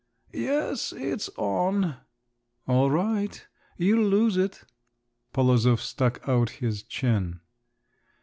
[0.33, 1.97] "Yes, it's on."
[2.67, 3.45] "All right.
[3.77, 4.63] You'll lose it."
[5.31, 7.39] Polozov stuck out his chin.